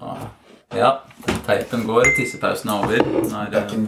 nå 0.00 0.16
Ja, 0.74 0.90
teipen 1.46 1.86
går. 1.86 2.04
Tissepausen 2.16 2.70
er 2.70 2.84
over. 2.84 2.94
Er 2.96 3.50
Back 3.52 3.72
in 3.72 3.86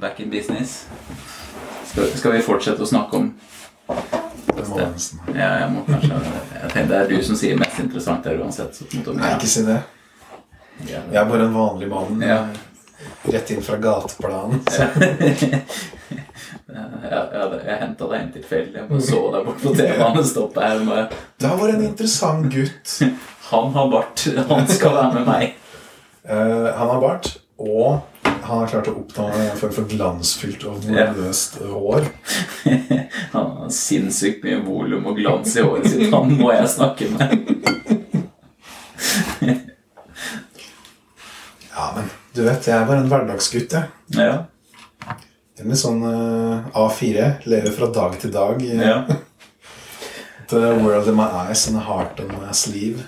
back 0.00 0.20
in 0.20 0.30
business. 0.30 0.86
Skal, 1.90 2.10
skal 2.16 2.32
vi 2.36 2.42
fortsette 2.46 2.82
å 2.82 2.86
snakke 2.86 3.16
om 3.18 3.30
Det 4.50 4.66
må 4.68 4.78
nesten. 4.78 5.20
Ja, 5.34 5.48
jeg 5.62 5.70
må 5.74 5.82
kanskje 5.88 6.18
Jeg 6.20 6.70
tenker, 6.70 6.88
Det 6.88 6.98
er 7.00 7.08
du 7.10 7.22
som 7.26 7.38
sier 7.38 7.58
mest 7.58 7.80
interessant 7.82 8.26
her 8.26 8.38
uansett. 8.42 8.74
Så 8.76 8.86
måte, 8.90 9.16
Nei, 9.18 9.32
ikke 9.36 9.50
si 9.50 9.64
det. 9.66 9.80
Jeg 10.86 11.18
er 11.20 11.26
bare 11.28 11.46
en 11.48 11.56
vanlig 11.56 11.90
mann. 11.90 12.22
Ja. 12.22 12.44
Rett 13.30 13.50
inn 13.50 13.64
fra 13.64 13.80
gateplanen. 13.80 14.62
Ja, 16.70 17.22
ja, 17.34 17.46
jeg 17.66 17.78
henta 17.80 18.06
deg 18.10 18.20
inn 18.22 18.28
tilfeldig. 18.34 18.76
Jeg 18.78 18.88
bare 18.90 19.02
så 19.02 19.20
deg 19.34 19.46
bort 19.48 19.62
på 19.62 19.72
TV-en. 19.78 20.20
Stoppet 20.26 20.62
her 20.62 20.84
bare 20.86 21.06
Det 21.42 21.50
var 21.60 21.72
en 21.74 21.84
interessant 21.88 22.46
gutt. 22.52 22.92
Han 23.50 23.72
har 23.74 23.88
bart. 23.92 24.24
Han 24.48 24.66
skal 24.70 24.94
være 24.94 25.12
med 25.18 25.26
meg. 25.28 25.54
uh, 26.30 26.68
han 26.78 26.88
har 26.94 27.00
bart, 27.02 27.30
og 27.60 28.00
han 28.24 28.58
har 28.62 28.70
klart 28.70 28.88
å 28.90 28.94
oppnå 29.02 29.26
en 29.36 29.56
form 29.58 29.72
for 29.74 29.88
glansfylt 29.90 30.64
og 30.70 30.80
volumøst 30.86 31.58
hår. 31.70 32.06
Han 33.34 33.50
har 33.60 33.68
sinnssykt 33.74 34.42
mye 34.46 34.58
volum 34.64 35.04
og 35.10 35.18
glans 35.20 35.52
i 35.54 35.62
håret 35.62 35.86
sitt. 35.92 36.08
Han 36.14 36.32
må 36.40 36.50
jeg 36.54 36.70
snakke 36.72 37.10
med. 37.14 37.34
Ja, 41.74 41.92
men 41.96 42.08
du 42.34 42.42
vet, 42.44 42.66
jeg 42.66 42.76
er 42.76 42.86
bare 42.88 43.00
en 43.04 43.08
hverdagsgutt, 43.10 43.72
jeg. 43.72 43.84
Ja. 44.18 44.34
En 45.60 45.70
litt 45.72 45.80
sånn 45.80 46.02
uh, 46.04 46.66
A4. 46.76 47.28
Lever 47.48 47.72
fra 47.76 47.88
dag 47.94 48.16
til 48.20 48.32
dag. 48.34 48.60
eh, 48.64 48.82
ja. 48.84 48.98
The 50.50 50.74
world 50.82 51.06
in 51.08 51.14
my 51.14 51.28
eyes 51.46 51.68
and 51.68 51.76
a 51.76 51.80
heart 51.80 52.18
on 52.20 52.32
my 52.40 52.52
sleeve. 52.52 53.04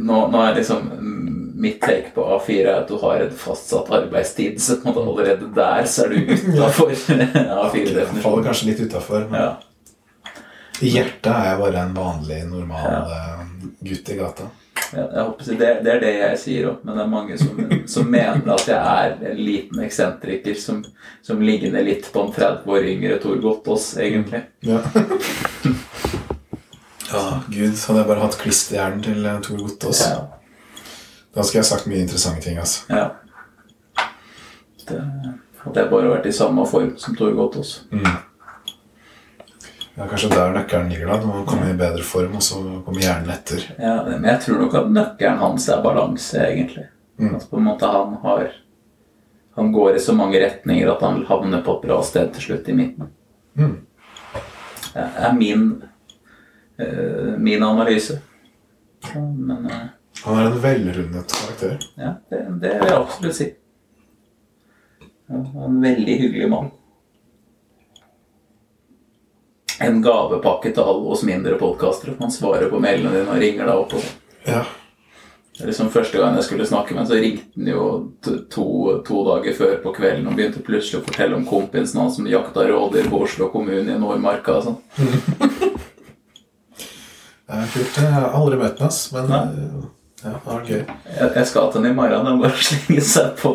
Nå, 0.00 0.16
nå 0.32 0.40
er 0.42 0.56
liksom 0.56 0.88
mm, 0.90 1.52
mitt 1.60 1.80
take 1.80 2.10
på 2.14 2.24
A4 2.34 2.60
er 2.64 2.70
at 2.80 2.88
du 2.90 2.96
har 2.98 3.20
en 3.22 3.34
fastsatt 3.36 3.90
arbeidstid, 3.94 4.56
så 4.62 4.80
på 4.82 4.88
en 4.90 4.94
måte 4.96 5.04
allerede 5.06 5.50
der 5.54 5.86
så 5.86 6.06
er 6.08 6.14
du 6.16 6.32
utafor 6.50 6.90
Jeg 6.94 7.04
faller 7.06 7.68
A4-definisjonen. 7.68 8.46
kanskje 8.48 8.70
litt 8.72 8.80
utafor, 8.88 9.26
men 9.30 9.40
Ja. 9.40 9.50
i 10.80 10.90
hjertet 10.96 11.30
er 11.30 11.44
jeg 11.52 11.60
bare 11.60 11.84
en 11.84 11.94
vanlig, 11.94 12.40
normal 12.48 12.88
ja. 13.12 13.20
gutt 13.84 14.08
i 14.10 14.16
gata. 14.18 14.48
Ja, 14.90 15.04
jeg 15.14 15.22
håper 15.28 15.58
det, 15.60 15.68
det 15.84 15.90
er 15.92 16.00
det 16.02 16.12
jeg 16.16 16.38
sier 16.42 16.68
òg, 16.72 16.80
men 16.82 16.96
det 16.96 17.02
er 17.04 17.10
mange 17.12 17.36
som, 17.38 17.60
som 17.94 18.08
mener 18.10 18.50
at 18.56 18.66
jeg 18.66 18.80
er 18.80 19.14
en 19.30 19.38
liten 19.38 19.84
eksentriker 19.84 20.56
som, 20.58 20.80
som 21.22 21.44
ligner 21.44 21.84
litt 21.86 22.10
på 22.10 22.24
en 22.26 22.32
30 22.34 22.66
år 22.74 22.88
yngre 22.96 23.20
Tor 23.22 23.38
Gottaas, 23.44 23.92
egentlig. 24.02 24.42
Ja. 24.66 24.80
Ja, 27.12 27.42
gud, 27.48 27.76
hadde 27.86 28.00
jeg 28.00 28.08
bare 28.08 28.22
hatt 28.24 28.38
klisterhjernen 28.40 29.02
til 29.04 29.26
eh, 29.26 29.40
Tor 29.44 29.62
Gottaas. 29.64 30.02
Ja. 30.06 30.20
Da 31.34 31.44
skulle 31.44 31.60
jeg 31.62 31.70
sagt 31.70 31.86
mye 31.90 32.02
interessante 32.02 32.46
ting, 32.46 32.58
altså. 32.58 32.86
ja. 32.90 33.08
Det, 34.88 34.98
hadde 35.60 35.82
jeg 35.82 35.90
bare 35.90 36.10
vært 36.10 36.26
i 36.26 36.34
samme 36.34 36.64
form 36.66 36.94
som 36.98 37.16
Tor 37.18 37.34
Gottaas. 37.38 37.76
Ja, 40.00 40.06
kanskje 40.08 40.30
der 40.32 40.54
nøkkelen 40.54 40.88
ligger 40.88 41.10
da. 41.12 41.18
Du 41.20 41.28
må 41.28 41.42
komme 41.44 41.68
i 41.70 41.76
bedre 41.76 42.02
form, 42.06 42.38
og 42.38 42.44
så 42.46 42.62
kommer 42.86 43.04
hjernen 43.04 43.30
etter. 43.34 43.66
Ja, 43.76 43.98
men 44.06 44.24
jeg 44.24 44.40
tror 44.46 44.62
nok 44.62 44.78
at 44.80 44.90
nøkkelen 44.96 45.42
hans 45.42 45.68
er 45.68 45.82
balanse, 45.84 46.40
egentlig. 46.46 46.86
At 47.20 47.46
på 47.50 47.60
en 47.60 47.66
måte 47.68 47.86
han 47.86 48.16
har 48.22 48.52
Han 49.58 49.72
går 49.72 49.96
i 49.96 50.00
så 50.00 50.12
mange 50.16 50.38
retninger 50.40 50.88
at 50.88 51.00
han 51.02 51.24
havner 51.28 51.60
på 51.60 51.74
et 51.74 51.82
bra 51.82 51.96
sted 52.06 52.30
til 52.32 52.42
slutt 52.42 52.68
i 52.70 52.72
midten. 52.72 53.08
Mm. 53.58 53.74
Det 54.94 55.02
er 55.26 55.34
min 55.36 55.64
min 57.38 57.62
analyse. 57.62 58.18
Men 59.14 59.66
eh, 59.70 59.86
Han 60.24 60.38
er 60.38 60.50
en 60.50 60.58
velrundet 60.60 61.32
karakter. 61.32 61.78
ja, 61.96 62.14
det, 62.30 62.40
det 62.60 62.74
vil 62.80 62.90
jeg 62.92 62.98
absolutt 62.98 63.38
si. 63.38 63.48
Ja, 65.30 65.40
en 65.66 65.80
veldig 65.82 66.16
hyggelig 66.24 66.48
mann. 66.50 66.70
En 69.80 70.02
gavepakke 70.04 70.74
til 70.76 70.82
alle 70.84 71.14
oss 71.14 71.22
mindre 71.24 71.54
podkastere. 71.60 72.16
Man 72.20 72.32
svarer 72.34 72.68
på 72.68 72.80
mailene 72.82 73.14
dine 73.14 73.32
og 73.32 73.40
ringer 73.40 73.70
deg 73.70 73.80
opp. 73.86 73.94
og 73.96 74.48
Ja. 74.50 74.64
Det 75.56 75.64
er 75.66 75.70
liksom 75.74 75.90
Første 75.92 76.16
gang 76.18 76.34
jeg 76.38 76.44
skulle 76.46 76.66
snakke 76.68 76.94
med 76.96 77.08
så 77.08 77.16
ringte 77.20 77.44
han 77.56 77.66
jo 77.68 77.86
to, 78.22 78.66
to 79.04 79.24
dager 79.26 79.56
før 79.58 79.74
på 79.82 79.92
kvelden 79.92 80.28
og 80.30 80.36
begynte 80.38 80.62
plutselig 80.64 81.00
å 81.02 81.04
fortelle 81.04 81.36
om 81.36 81.44
kompisen 81.48 82.00
hans 82.00 82.16
som 82.16 82.28
jakta 82.28 82.64
rådyr 82.68 83.10
på 83.12 83.20
Oslo 83.26 83.48
kommune 83.52 83.92
i 83.92 83.98
Nordmarka. 84.00 84.56
og 84.56 84.64
sånn. 84.64 84.78
Kult. 87.70 87.96
Jeg 88.00 88.12
har 88.14 88.32
aldri 88.34 88.56
møtt 88.60 88.80
ham, 88.82 88.94
men 89.14 89.34
eh, 89.36 89.84
ja, 90.24 90.30
det 90.32 90.40
var 90.44 90.64
gøy. 90.66 90.80
Jeg, 90.80 91.28
jeg 91.36 91.46
skal 91.50 91.68
til 91.72 91.80
han 91.84 91.90
i 91.90 91.94
morgen. 91.96 92.26
Er 92.30 92.40
bare 92.42 92.56
å 92.60 92.64
slenge 92.66 93.04
seg 93.06 93.30
på. 93.40 93.52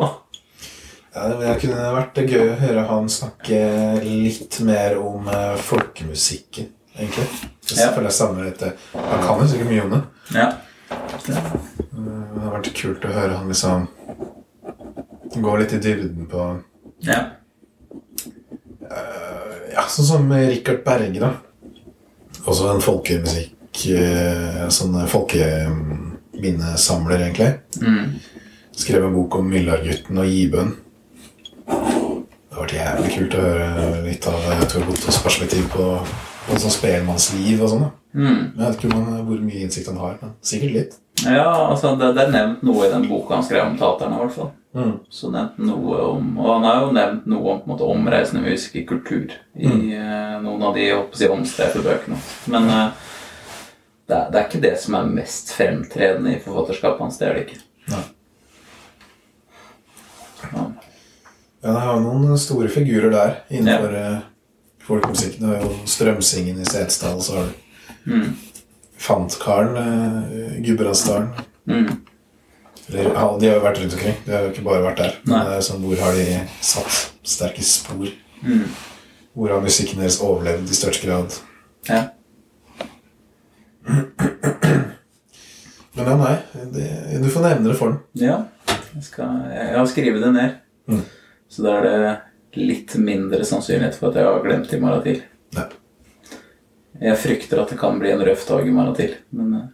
Ja, 1.16 1.26
det 1.40 1.52
kunne 1.62 1.90
vært 1.96 2.18
gøy 2.28 2.42
å 2.52 2.56
høre 2.60 2.82
han 2.90 3.06
snakke 3.12 3.60
litt 4.04 4.58
mer 4.68 4.98
om 5.00 5.28
eh, 5.32 5.54
folkemusikken, 5.68 6.70
egentlig. 6.96 7.26
Hvis 7.66 7.78
Ja. 7.80 7.86
jeg 7.88 7.94
føler 7.96 8.10
jeg 8.10 8.18
savner 8.18 8.48
litt. 8.50 8.64
Han 8.94 9.22
kan 9.24 9.40
jo 9.42 9.48
sikkert 9.52 9.70
mye 9.72 9.84
om 9.86 9.94
det. 9.96 10.02
Ja. 10.36 10.48
Eh, 10.92 11.16
Det 11.26 12.42
hadde 12.42 12.52
vært 12.52 12.72
kult 12.76 13.04
å 13.08 13.14
høre 13.16 13.38
han 13.40 13.48
liksom 13.50 13.88
gå 15.42 15.54
litt 15.60 15.72
i 15.76 15.80
dybden 15.82 16.28
på 16.30 16.42
ja. 17.04 17.16
Ja, 19.72 19.82
sånn 19.92 20.06
som 20.08 20.30
Richard 20.32 20.84
Berge, 20.86 21.18
da. 21.20 21.32
Også 22.46 22.68
en 22.70 22.80
folkemusikk 22.84 23.55
eh, 23.92 24.68
sånne 24.72 25.02
folkeminnesamler, 25.10 27.18
egentlig. 27.26 27.50
Mm. 27.82 28.06
Skrev 28.76 29.04
en 29.06 29.16
bok 29.16 29.32
om 29.38 29.46
Myllargutten 29.50 30.18
og 30.20 30.26
Gibøen. 30.30 30.70
Det 31.66 32.54
har 32.54 32.62
vært 32.62 32.78
jævlig 32.78 33.10
kult 33.14 33.34
å 33.36 33.44
høre 33.44 34.04
litt 34.06 34.24
av 34.30 34.40
eh, 34.52 34.68
Tor 34.72 34.82
Bottos 34.88 35.24
perspektiv 35.24 35.64
på, 35.72 35.84
på 36.46 36.52
sånn 36.62 36.78
spelmannsliv 36.78 37.56
og 37.62 37.68
sånn. 37.72 37.86
Mm. 38.16 38.42
Jeg 38.56 38.62
vet 38.62 38.76
ikke 38.80 39.00
hvor 39.28 39.40
mye 39.44 39.62
innsikt 39.66 39.90
han 39.92 40.00
har, 40.00 40.14
men 40.22 40.30
sikkert 40.40 40.72
litt. 40.76 40.92
ja, 41.24 41.50
altså 41.66 41.86
det, 42.00 42.08
det 42.16 42.22
er 42.24 42.32
nevnt 42.32 42.60
noe 42.64 42.80
i 42.86 42.92
den 42.92 43.08
boka 43.10 43.30
han 43.36 43.44
skrev 43.44 43.62
om 43.66 43.80
taterne, 43.80 44.14
i 44.16 44.20
hvert 44.24 44.36
fall. 44.38 44.50
Mm. 44.76 44.96
Så 45.08 45.30
nevnt 45.32 45.56
noe 45.64 45.98
om, 46.04 46.34
Og 46.36 46.48
han 46.50 46.66
har 46.68 46.82
jo 46.84 46.88
nevnt 46.92 47.24
noe 47.32 47.54
om 47.54 47.60
på 47.62 47.68
en 47.68 47.72
måte, 47.72 47.86
omreisende 47.88 48.42
musikerkultur 48.44 49.32
i 49.56 49.70
eh, 49.96 50.34
noen 50.44 50.64
av 50.68 50.76
de 50.76 50.90
si, 51.16 51.28
omstreite 51.32 51.80
bøkene. 51.84 52.18
Men 52.52 52.68
eh, 52.72 53.06
det, 54.06 54.14
er, 54.14 54.30
det 54.30 54.38
er 54.40 54.46
ikke 54.46 54.62
det 54.62 54.74
som 54.82 54.96
er 54.98 55.12
mest 55.18 55.52
fremtredende 55.56 56.36
i 56.36 56.40
forfatterskapet 56.42 57.04
hans. 57.04 57.18
Det 57.18 57.28
er 57.28 57.36
det 57.36 57.44
ikke. 57.46 57.60
Nei. 57.92 58.04
Ja. 60.46 60.64
Ja, 61.66 61.72
det 61.72 61.82
har 61.82 62.00
noen 62.04 62.38
store 62.38 62.68
figurer 62.70 63.10
der 63.10 63.38
innenfor 63.50 63.94
ja. 63.96 64.10
folkemusikken. 64.86 65.42
Du 65.42 65.50
har 65.50 65.64
jo 65.64 65.72
Strømsingen 65.90 66.60
i 66.62 66.66
Setesdal, 66.68 67.22
så 67.24 67.40
har 67.40 67.48
du 67.50 67.62
Mm. 68.06 68.36
Fantkaren, 68.96 69.76
uh, 69.76 70.62
Gudbrandsdalen. 70.62 71.28
Mm. 71.66 71.88
Eller, 72.88 73.02
ja, 73.02 73.38
de 73.40 73.48
har 73.48 73.56
jo 73.56 73.62
vært 73.64 73.80
rundt 73.82 73.96
omkring. 73.96 74.14
De 74.24 74.32
har 74.32 74.44
jo 74.44 74.52
ikke 74.52 74.62
bare 74.66 74.82
vært 74.84 75.00
der. 75.02 75.16
Men 75.24 75.34
Nei. 75.34 75.40
det 75.48 75.56
er 75.56 75.64
sånn, 75.66 75.82
hvor 75.82 76.02
har 76.04 76.14
de 76.14 76.26
satt 76.62 76.98
sterke 77.26 77.64
spor? 77.66 78.12
Mm. 78.46 78.68
Hvor 79.34 79.52
har 79.52 79.64
musikken 79.64 80.00
deres 80.00 80.20
overlevd 80.22 80.70
i 80.70 80.78
størst 80.78 81.02
grad? 81.02 81.34
Ja. 81.90 82.02
Ja, 86.06 86.16
nei. 86.20 86.34
Det, 86.72 86.86
du 87.22 87.28
får 87.34 87.48
nevne 87.50 87.72
det 87.72 87.78
for 87.80 87.94
den. 87.94 88.02
ja. 88.28 88.42
Jeg, 88.96 89.04
skal, 89.04 89.40
jeg 89.52 89.72
har 89.76 89.88
skrevet 89.90 90.22
det 90.24 90.28
ned. 90.32 90.52
Mm. 90.88 91.00
Så 91.52 91.64
da 91.66 91.72
er 91.76 91.82
det 91.84 92.12
litt 92.62 92.94
mindre 92.96 93.44
sannsynlighet 93.44 93.98
for 93.98 94.08
at 94.08 94.16
jeg 94.16 94.24
har 94.24 94.38
glemt 94.46 94.72
i 94.72 94.78
morgen 94.80 95.02
til. 95.04 95.18
Ja. 95.52 95.66
Jeg 97.02 97.18
frykter 97.20 97.60
at 97.60 97.74
det 97.74 97.76
kan 97.82 97.98
bli 98.00 98.14
en 98.14 98.24
røff 98.24 98.46
dag 98.48 98.64
i 98.64 98.72
morgen 98.72 98.96
til. 98.96 99.12
Men 99.36 99.52
eh, 99.58 99.66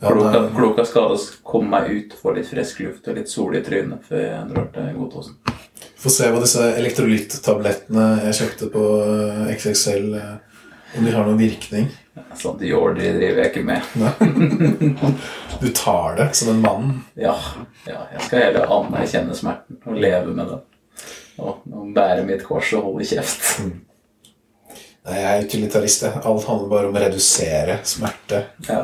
Ja, 0.00 0.12
kloka 0.54 0.84
skal 0.88 1.10
det 1.12 1.18
komme 1.44 1.74
meg 1.74 1.90
ut, 1.90 2.14
få 2.16 2.32
litt 2.36 2.46
frisk 2.48 2.78
luft 2.86 3.08
og 3.10 3.18
litt 3.18 3.28
sol 3.28 3.58
i 3.58 3.64
trynet 3.66 4.06
før 4.06 4.22
jeg 4.22 4.46
drar 4.52 4.70
til 4.76 4.94
Godtåsen. 4.96 5.34
Få 6.00 6.12
se 6.14 6.30
hva 6.32 6.40
disse 6.40 6.70
elektrolyttablettene 6.78 8.06
jeg 8.28 8.38
kjøpte 8.38 8.70
på 8.72 8.84
eh, 9.02 9.50
XXL 9.58 10.14
eh, 10.20 10.30
Om 10.96 11.04
de 11.04 11.12
har 11.14 11.26
noen 11.26 11.38
virkning. 11.38 11.86
Sånn 12.38 12.62
Jordi 12.66 13.12
driver 13.14 13.44
jeg 13.44 13.50
ikke 13.52 13.62
med. 13.66 13.82
Du 15.60 15.68
tar 15.76 16.16
det 16.18 16.30
som 16.38 16.50
en 16.52 16.62
mann. 16.64 16.90
Ja, 17.18 17.36
ja 17.86 18.02
jeg 18.14 18.26
skal 18.26 18.44
heller 18.48 18.72
anerkjenne 18.74 19.36
smerten 19.38 19.78
og 19.86 20.00
leve 20.00 20.34
med 20.34 20.50
den. 20.50 20.64
Og, 21.40 21.62
og 21.70 21.92
bære 21.96 22.26
mitt 22.28 22.42
kors 22.44 22.72
og 22.76 22.88
holde 22.90 23.06
kjeft. 23.08 23.62
Nei, 25.06 25.16
jeg 25.16 25.30
er 25.30 25.46
utilitarist. 25.46 26.04
Alt 26.10 26.48
handler 26.50 26.68
bare 26.72 26.90
om 26.90 26.98
å 26.98 27.04
redusere 27.06 27.78
smerte, 27.88 28.44
Ja. 28.68 28.82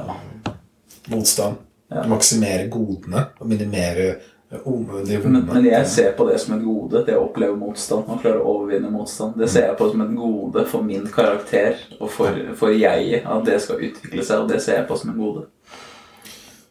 motstand. 1.13 1.61
Ja. 1.93 2.03
Maksimere 2.11 2.67
godene 2.73 3.29
og 3.39 3.47
minimere 3.51 4.17
Men, 4.49 5.49
men 5.53 5.65
jeg 5.67 5.87
ser 5.91 6.13
på 6.15 6.29
det 6.29 6.39
som 6.39 6.55
et 6.55 6.63
gode, 6.63 7.01
det 7.07 7.17
å 7.19 7.25
oppleve 7.27 7.57
motstand 7.59 8.07
og 8.07 8.21
klare 8.23 8.39
å 8.39 8.53
overvinne 8.53 8.93
motstand. 8.95 9.35
Det 9.41 9.49
ser 9.51 9.67
jeg 9.67 9.79
på 9.81 9.89
som 9.91 10.05
et 10.05 10.13
gode 10.15 10.63
for 10.71 10.87
min 10.87 11.09
karakter 11.11 11.81
og 11.99 12.13
for, 12.15 12.39
for 12.59 12.71
jeg, 12.71 13.25
at 13.27 13.47
det 13.49 13.59
skal 13.65 13.83
utvikle 13.89 14.23
seg, 14.23 14.45
og 14.45 14.53
det 14.53 14.61
ser 14.63 14.79
jeg 14.81 14.87
på 14.87 14.99
som 15.01 15.11
et 15.11 15.19
gode. 15.19 15.49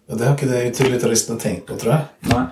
Ja, 0.08 0.16
det 0.16 0.24
har 0.24 0.38
ikke 0.38 0.52
det 0.54 0.70
utilitaristene 0.70 1.42
tenkt 1.42 1.66
på, 1.68 1.76
tror 1.82 1.98
jeg. 1.98 2.32
Nei. 2.32 2.46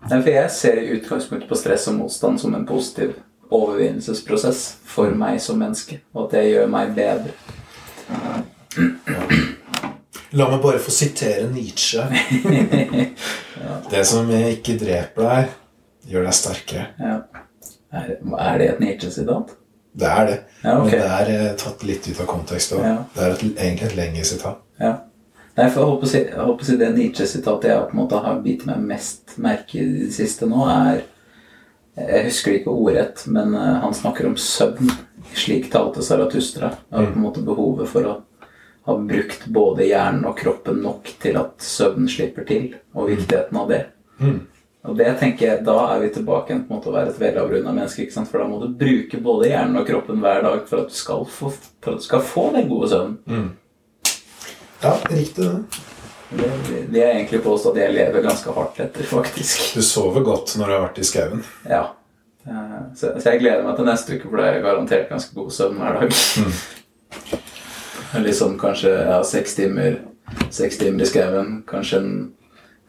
Nei, 0.00 0.16
for 0.16 0.30
jeg 0.32 0.50
ser 0.56 0.80
i 0.80 0.94
utgangspunktet 0.96 1.48
på 1.50 1.58
stress 1.60 1.86
og 1.92 1.98
motstand 2.00 2.40
som 2.40 2.54
en 2.56 2.66
positiv 2.66 3.14
overvinnelsesprosess 3.50 4.64
for 4.88 5.14
meg 5.14 5.38
som 5.44 5.60
menneske. 5.60 6.00
Og 6.16 6.26
at 6.26 6.38
det 6.38 6.44
gjør 6.48 6.70
meg 6.72 6.94
bedre. 6.96 7.36
La 10.38 10.46
meg 10.46 10.60
bare 10.62 10.78
få 10.78 10.92
sitere 10.94 11.48
Nietzsche. 11.50 12.04
Det 13.90 14.02
som 14.06 14.30
ikke 14.30 14.76
dreper 14.78 15.26
deg, 15.26 15.54
gjør 16.12 16.28
deg 16.28 16.36
sterkere. 16.38 16.84
Ja. 17.02 17.16
Er, 17.90 18.12
er 18.38 18.60
det 18.60 18.68
et 18.70 18.82
Nietzsche-sitat? 18.84 19.56
Det 19.92 20.06
er 20.06 20.26
det. 20.28 20.36
Ja, 20.62 20.76
okay. 20.78 20.90
Men 20.90 20.90
det 20.92 21.06
er 21.10 21.30
eh, 21.34 21.54
tatt 21.58 21.82
litt 21.82 22.06
ut 22.06 22.20
av 22.22 22.28
kontekst 22.30 22.76
òg. 22.76 22.84
Det 23.16 23.24
er 23.24 23.32
et, 23.34 23.42
egentlig 23.48 23.88
et 23.88 23.96
lengre 23.98 24.26
sitat. 24.28 24.60
Ja. 24.78 24.92
Nei, 25.56 25.66
for 25.66 25.82
jeg 25.82 25.88
håper, 25.90 26.12
jeg 26.14 26.44
holdt 26.46 26.66
si 26.68 26.76
det 26.78 26.92
Nietzsche-sitatet 26.94 27.72
jeg 27.72 27.88
på 27.88 27.96
en 27.96 28.02
måte 28.04 28.22
har 28.22 28.38
bitt 28.44 28.62
meg 28.68 28.84
mest 28.86 29.34
merke 29.42 29.80
i 29.82 29.88
det 30.04 30.12
siste 30.14 30.46
nå, 30.50 30.62
er 30.70 31.02
Jeg 31.98 32.28
husker 32.28 32.52
det 32.52 32.60
ikke 32.60 32.72
ordrett, 32.72 33.26
men 33.28 33.50
eh, 33.58 33.78
han 33.82 33.94
snakker 33.98 34.30
om 34.30 34.38
søvn. 34.38 34.94
Slik 35.34 35.66
talte 35.74 36.06
Saratustra. 36.06 36.70
Og 36.94 37.10
på 37.10 37.18
en 37.18 37.24
måte 37.26 37.42
behovet 37.44 37.90
for 37.90 38.06
å 38.06 38.14
ha 38.88 38.94
brukt 38.96 39.46
både 39.52 39.84
hjernen 39.90 40.24
og 40.30 40.38
kroppen 40.40 40.80
nok 40.82 41.10
til 41.20 41.36
at 41.40 41.60
søvn 41.64 42.08
slipper 42.08 42.46
til, 42.48 42.70
og 42.96 43.10
viktigheten 43.12 43.58
av 43.60 43.68
det. 43.68 43.82
Og 44.88 44.96
det 44.96 45.10
tenker 45.20 45.46
jeg, 45.46 45.64
Da 45.64 45.74
er 45.94 46.00
vi 46.00 46.08
tilbake 46.14 46.48
igjen 46.54 46.62
på 46.64 46.72
en 46.72 46.78
måte 46.78 46.88
å 46.88 46.94
være 46.94 47.10
et 47.12 47.18
velavrunda 47.20 47.72
menneske. 47.76 48.02
ikke 48.06 48.14
sant? 48.16 48.30
For 48.32 48.40
da 48.40 48.46
må 48.48 48.60
du 48.62 48.70
bruke 48.80 49.20
både 49.20 49.50
hjernen 49.50 49.76
og 49.76 49.86
kroppen 49.88 50.22
hver 50.22 50.40
dag 50.46 50.62
for 50.68 50.80
at 50.80 50.88
du 50.88 50.96
skal 50.96 51.26
få, 51.28 51.50
for 51.84 51.98
skal 52.00 52.20
få 52.24 52.46
den 52.56 52.68
gode 52.70 52.88
søvnen. 52.88 53.50
Ja, 54.80 54.94
riktig 55.12 55.44
det. 55.44 55.80
Det, 56.30 56.48
det, 56.68 56.80
det 56.94 57.00
er 57.04 57.12
egentlig 57.18 57.42
påstått 57.44 57.74
at 57.76 57.82
jeg 57.82 57.92
lever 57.98 58.22
ganske 58.24 58.52
hardt 58.56 58.80
etter, 58.80 59.04
faktisk. 59.10 59.74
Du 59.76 59.82
sover 59.84 60.22
godt 60.24 60.54
når 60.56 60.66
du 60.70 60.72
har 60.76 60.84
vært 60.86 61.00
i 61.02 61.08
skauen. 61.10 61.44
Ja. 61.68 61.82
Eh, 62.48 62.76
Så, 62.96 63.12
så 63.20 63.34
jeg 63.34 63.42
gleder 63.42 63.66
meg 63.66 63.76
til 63.76 63.84
neste 63.90 64.16
uke, 64.16 64.30
for 64.30 64.40
det 64.40 64.46
er 64.48 64.62
garantert 64.64 65.10
ganske 65.12 65.34
god 65.36 65.50
søvn 65.52 65.76
hver 65.82 66.00
dag. 66.00 66.14
liksom 68.26 68.58
kanskje 68.58 68.90
ja, 68.90 69.22
seks 69.24 69.54
timer, 69.54 70.00
seks 70.50 70.78
timer 70.78 71.02
i 71.02 71.06
skauen. 71.06 71.62
Kanskje 71.68 72.02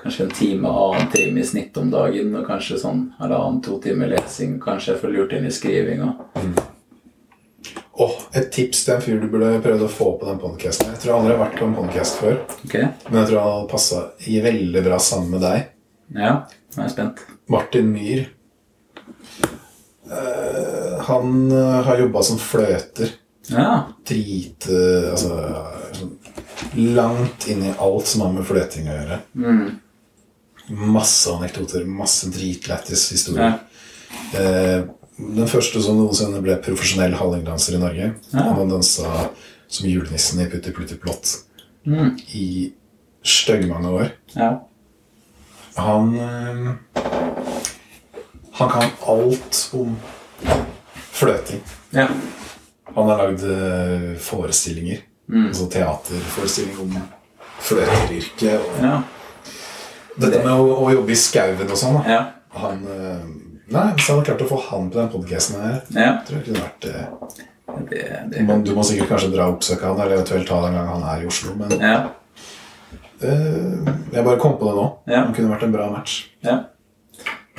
kanskje 0.01 0.23
en 0.23 0.31
time, 0.33 0.69
annen 0.69 1.12
time 1.13 1.39
i 1.39 1.45
snitt 1.45 1.77
om 1.77 1.91
dagen. 1.94 2.33
Og 2.35 2.47
kanskje 2.47 2.79
sånn 2.81 3.07
halvannen-to 3.19 3.77
timer 3.83 4.09
lesing. 4.15 4.57
Kanskje 4.63 4.95
jeg 4.95 5.01
får 5.03 5.15
lurt 5.15 5.35
inn 5.38 5.45
i 5.45 5.53
skrivinga. 5.53 6.13
Åh, 8.01 8.18
Et 8.33 8.47
tips 8.51 8.85
til 8.85 8.95
en 8.95 9.01
fyr 9.03 9.19
du 9.21 9.27
burde 9.29 9.51
prøvd 9.62 9.85
å 9.85 9.91
få 9.91 10.07
på 10.18 10.25
den 10.25 10.39
podcasten. 10.41 10.89
Jeg 10.95 11.03
tror 11.03 11.19
aldri 11.19 11.33
jeg 11.33 11.38
har 11.38 11.45
vært 11.45 11.59
på 11.59 11.67
en 11.67 11.75
podcast 11.77 12.17
før, 12.17 12.38
Okay. 12.65 12.88
men 13.09 13.19
jeg 13.19 13.29
tror 13.29 13.41
han 13.45 13.67
passa 13.69 14.00
veldig 14.25 14.83
bra 14.88 14.97
sammen 15.00 15.35
med 15.35 15.44
deg. 15.45 15.67
Ja, 16.15 16.31
jeg 16.75 16.85
er 16.85 16.94
spent. 16.95 17.21
Martin 17.51 17.91
Myhr. 17.94 18.29
Uh, 20.12 20.97
han 21.07 21.51
eh, 21.51 21.81
har 21.85 22.01
jobba 22.01 22.24
som 22.25 22.39
fløter. 22.41 23.13
Ja. 23.49 23.88
Drit 24.07 24.67
eh, 24.69 25.11
Altså 25.11 25.31
langt 26.77 27.47
inn 27.49 27.63
i 27.65 27.73
alt 27.81 28.07
som 28.07 28.21
har 28.21 28.33
med 28.35 28.45
fløting 28.47 28.88
å 28.88 28.95
gjøre. 28.95 29.17
Masse 30.71 31.31
anekdoter, 31.33 31.85
masse 31.89 32.29
dritlættis 32.31 33.07
historier. 33.11 33.57
ja. 33.57 34.39
Eh, 34.39 34.83
den 35.21 35.47
første 35.47 35.81
som 35.83 35.97
noensinne 35.99 36.39
ble 36.41 36.55
profesjonell 36.63 37.13
hallingdanser 37.19 37.75
i 37.77 37.81
Norge. 37.81 38.07
Ja. 38.33 38.45
Han 38.55 38.69
dansa 38.71 39.27
som 39.71 39.88
julenissen 39.89 40.41
i 40.41 40.47
Putti 40.49 40.71
Plutti 40.75 40.95
Plott 40.97 41.38
Mm. 41.85 42.17
i 42.38 42.71
styggmange 43.25 43.89
år. 43.89 44.11
ja. 44.35 44.51
Han 45.75 46.15
eh, 46.15 46.75
Han 48.53 48.69
kan 48.69 48.89
alt 49.07 49.69
om 49.73 49.95
fløting. 51.11 51.61
Ja. 51.91 52.07
Han 52.95 53.07
har 53.09 53.17
lagd 53.23 53.39
forestillinger. 54.19 54.19
forestillinger. 54.19 55.47
Altså 55.47 55.67
teaterforestilling 55.71 56.79
om 56.83 56.95
fløteryrket. 57.61 58.59
Og 58.59 58.83
Ja. 58.83 59.01
dette 60.19 60.41
med 60.43 60.51
å, 60.51 60.75
å 60.85 60.91
jobbe 60.91 61.11
i 61.11 61.15
skauen 61.15 61.69
og 61.71 61.77
sånn. 61.79 62.01
Ja. 62.09 62.25
Han 62.59 62.81
eh, 62.88 63.23
Nei, 63.71 63.85
Hvis 63.95 64.07
jeg 64.09 64.15
hadde 64.17 64.25
klart 64.27 64.41
å 64.43 64.47
få 64.49 64.57
han 64.67 64.89
på 64.91 64.97
den 64.99 65.09
podkasten 65.13 65.61
her, 65.63 65.77
ja. 65.95 66.09
tror 66.27 66.41
jeg 66.41 66.45
kunne 66.49 66.63
vært 66.65 66.88
eh, 66.89 67.05
Det, 67.88 68.01
det. 68.33 68.41
man, 68.43 68.63
Du 68.67 68.73
må 68.75 68.83
sikkert 68.83 69.07
kanskje 69.13 69.29
dra 69.31 69.45
og 69.47 69.53
oppsøke 69.61 69.85
han, 69.88 69.95
eller 70.03 70.17
eventuelt 70.17 70.47
ta 70.49 70.57
det 70.59 70.67
en 70.73 70.75
gang 70.75 70.89
han 70.91 71.05
er 71.13 71.23
i 71.23 71.29
Oslo. 71.29 71.53
Men 71.55 71.71
Ja. 71.79 72.09
eh, 73.21 73.93
jeg 74.11 74.25
bare 74.25 74.39
kom 74.43 74.57
på 74.59 74.67
det 74.67 74.75
nå. 74.75 74.85
Ja. 75.07 75.23
Han 75.23 75.33
kunne 75.38 75.53
vært 75.55 75.63
en 75.63 75.71
bra 75.77 75.88
match. 75.93 76.25
ja. 76.43 76.57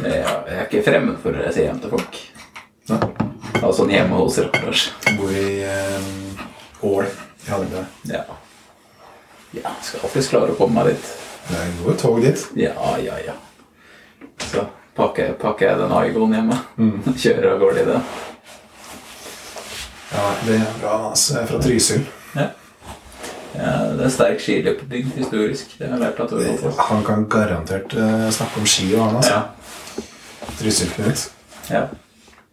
Jeg 0.02 0.24
er 0.24 0.66
ikke 0.66 0.82
fremmed 0.84 1.18
for 1.22 1.32
å 1.36 1.52
si 1.54 1.62
hjem 1.62 1.78
til 1.80 1.90
folk. 1.92 2.16
Nei. 2.90 2.98
Ha 3.62 3.68
sånn 3.70 3.92
hjemme 3.94 4.18
hos 4.18 4.40
reportasje. 4.42 4.90
Bor 5.14 5.30
i 5.30 5.60
eh, 5.62 6.06
Ål 6.82 7.04
i 7.06 7.50
Hallingdal. 7.50 7.84
Ja. 8.10 8.24
Ja, 9.54 9.70
skal 9.86 10.08
alltids 10.08 10.30
klare 10.32 10.54
å 10.54 10.58
komme 10.58 10.80
meg 10.80 10.96
dit. 10.96 11.12
Det 11.46 11.60
går 11.84 12.00
tog 12.00 12.18
dit. 12.24 12.42
Ja, 12.58 12.96
ja, 12.98 13.20
ja. 13.22 13.36
Så 14.48 14.64
pakker, 14.98 15.36
pakker 15.38 15.68
jeg 15.68 15.78
den 15.78 15.94
Aigoen 15.94 16.34
hjemme. 16.34 16.58
Kjører 17.22 17.52
av 17.52 17.62
gårde 17.62 17.84
i 17.84 17.88
den. 17.92 18.10
Ja, 20.10 20.26
det 20.48 20.58
er 20.58 20.76
bra. 20.82 20.98
Altså, 21.12 21.36
jeg 21.36 21.44
er 21.44 21.50
fra 21.54 21.64
Trysil. 21.68 22.04
Ja. 22.34 22.50
ja. 23.54 23.72
Det 23.94 24.08
er 24.08 24.14
sterk 24.18 24.42
skiløpebygd 24.42 25.18
historisk. 25.22 25.78
Det 25.78 25.86
har 25.86 26.00
jeg 26.00 26.08
lært 26.08 26.26
av 26.26 26.34
Torvald. 26.34 26.86
Han 26.90 27.06
kan 27.06 27.28
garantert 27.30 27.94
uh, 27.94 28.26
snakke 28.34 28.66
om 28.66 28.70
ski 28.74 28.90
og 28.96 29.06
han, 29.06 29.22
altså. 29.22 29.38
Ja. 29.38 30.48
Trysil-Knut. 30.58 31.28
ja. 31.70 31.86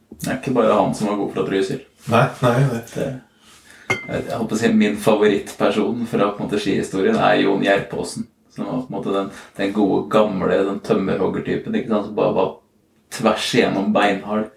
Det 0.10 0.30
er 0.32 0.38
ikke 0.40 0.56
bare 0.58 0.78
han 0.80 0.96
som 0.98 1.08
var 1.12 1.20
god 1.20 1.34
fra 1.36 1.46
Trysil. 1.48 1.82
Nei, 2.10 2.26
nei, 2.42 2.56
nei. 2.72 2.82
Det, 2.94 3.10
jeg, 3.90 4.24
holdt 4.34 4.50
på 4.52 4.58
å 4.58 4.60
si 4.60 4.72
Min 4.74 4.98
favorittperson 5.02 6.06
fra 6.10 6.32
på 6.34 6.44
en 6.44 6.48
måte 6.50 6.62
skihistorien 6.62 7.18
er 7.18 7.44
Jon 7.44 7.64
Gjerpåsen. 7.66 8.28
Som 8.56 8.66
var 8.66 8.82
på 8.82 8.90
en 8.90 8.96
måte 8.98 9.14
den, 9.14 9.30
den 9.60 9.76
gode, 9.76 10.08
gamle 10.12 10.64
den 10.66 10.82
tømmerhoggertypen 10.86 11.78
ikke 11.78 11.92
sant, 11.94 12.10
som 12.10 12.18
bare 12.18 12.36
var 12.36 12.56
tvers 13.14 13.46
igjennom 13.56 13.94
beinhard. 13.94 14.50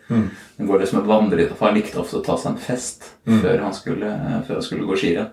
Den 0.56 0.66
går 0.68 0.82
liksom 0.82 0.98
et 1.00 1.06
vandreritt, 1.08 1.54
for 1.56 1.68
Han 1.70 1.76
likte 1.78 2.00
ofte 2.02 2.18
å 2.18 2.24
ta 2.26 2.34
seg 2.40 2.50
en 2.52 2.60
fest 2.60 3.06
før, 3.24 3.62
han 3.62 3.72
skulle, 3.76 4.10
før 4.46 4.58
han 4.58 4.64
skulle 4.66 4.88
gå 4.88 4.98
skirenn. 5.00 5.30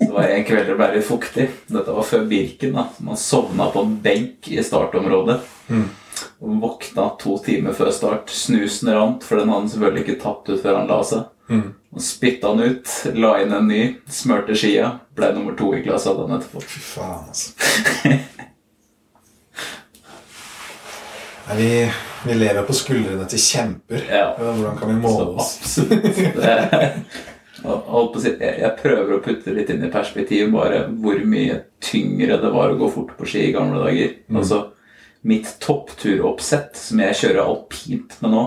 Så 0.00 0.10
var 0.14 0.22
det 0.24 0.36
en 0.38 0.46
kveld 0.48 0.70
det 0.70 0.76
ble 0.78 0.88
litt 0.94 1.04
fuktig. 1.08 1.48
Dette 1.68 1.96
var 1.96 2.06
før 2.08 2.24
Birken. 2.30 2.72
da 2.78 2.86
Man 3.04 3.20
sovna 3.20 3.68
på 3.74 3.82
en 3.84 3.96
benk 4.04 4.48
i 4.48 4.62
startområdet. 4.64 5.36
Og 5.68 6.07
våkna 6.38 7.08
to 7.20 7.38
timer 7.44 7.76
før 7.76 7.90
start. 7.94 8.30
Snusen 8.30 8.92
rant, 8.94 9.24
for 9.24 9.40
den 9.40 9.48
hadde 9.48 9.64
han 9.64 9.72
selvfølgelig 9.72 10.04
ikke 10.06 10.22
tapt 10.22 10.48
ut 10.50 10.62
før 10.62 10.80
han 10.80 10.90
la 10.90 11.00
seg. 11.06 11.22
Mm. 11.48 11.68
Spytta 12.04 12.52
han 12.52 12.60
ut, 12.60 12.96
la 13.16 13.32
inn 13.42 13.54
en 13.56 13.70
ny, 13.70 13.82
smørte 14.12 14.56
skia. 14.58 14.92
Ble 15.16 15.32
nummer 15.36 15.56
to 15.58 15.72
i 15.76 15.82
klassa 15.86 16.12
dagen 16.16 16.36
etterpå. 16.36 16.60
Fy 16.64 16.80
faen, 16.84 17.24
altså. 17.32 17.48
Nei, 21.48 21.56
vi, 21.56 21.70
vi 22.26 22.34
lever 22.36 22.62
på 22.68 22.76
skuldrene 22.76 23.24
til 23.30 23.40
kjemper. 23.40 24.04
Ja. 24.04 24.34
Hvordan 24.36 24.76
kan 24.76 24.90
vi 24.92 24.96
måle 25.00 25.40
oss? 25.40 25.72
jeg, 28.28 28.58
jeg 28.60 28.72
prøver 28.82 29.14
å 29.16 29.22
putte 29.24 29.54
litt 29.56 29.70
inn 29.72 29.86
i 29.86 29.92
perspektiv 29.92 30.52
bare 30.52 30.84
hvor 31.00 31.22
mye 31.24 31.62
tyngre 31.80 32.36
det 32.42 32.50
var 32.52 32.74
å 32.74 32.78
gå 32.78 32.90
fort 32.92 33.16
på 33.16 33.28
ski 33.28 33.46
i 33.48 33.54
gamle 33.56 33.80
dager. 33.86 34.12
Altså, 34.34 34.60
mitt 35.26 35.48
toppturoppsett, 35.60 36.76
som 36.78 37.00
jeg 37.02 37.16
kjører 37.18 37.42
alpint 37.44 38.14
med 38.22 38.30
nå, 38.34 38.42